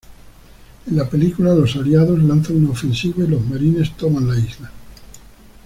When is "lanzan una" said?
2.23-2.71